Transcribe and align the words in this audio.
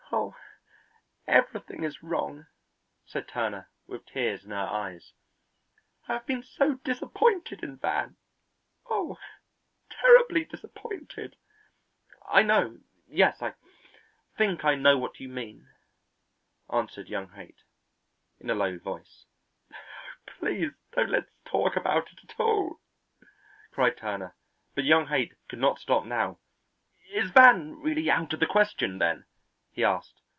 "Oh, 0.13 0.35
everything 1.25 1.85
is 1.85 2.03
wrong," 2.03 2.47
said 3.05 3.27
Turner, 3.29 3.69
with 3.87 4.05
tears 4.05 4.43
in 4.43 4.51
her 4.51 4.57
eyes. 4.57 5.13
"I 6.05 6.13
have 6.15 6.25
been 6.25 6.43
so 6.43 6.73
disappointed 6.83 7.63
in 7.63 7.77
Van; 7.77 8.17
oh, 8.87 9.17
terribly 9.89 10.43
disappointed." 10.43 11.37
"I 12.27 12.41
know; 12.43 12.79
yes, 13.07 13.41
I 13.41 13.53
think 14.37 14.65
I 14.65 14.75
know 14.75 14.97
what 14.97 15.21
you 15.21 15.29
mean," 15.29 15.69
answered 16.69 17.07
young 17.07 17.29
Haight 17.29 17.63
in 18.37 18.49
a 18.49 18.53
low 18.55 18.77
voice. 18.79 19.25
"Oh, 19.71 19.75
please 20.25 20.73
don't 20.91 21.09
let's 21.11 21.31
talk 21.45 21.77
about 21.77 22.11
it 22.11 22.19
at 22.29 22.37
all," 22.37 22.81
cried 23.71 23.95
Turner. 23.95 24.35
But 24.75 24.83
young 24.83 25.07
Haight 25.07 25.35
could 25.47 25.59
not 25.59 25.79
stop 25.79 26.03
now. 26.05 26.39
"Is 27.09 27.31
Van 27.31 27.77
really 27.79 28.11
out 28.11 28.33
of 28.33 28.41
the 28.41 28.45
question, 28.45 28.97
then?" 28.97 29.23
he 29.73 29.85
asked. 29.85 30.17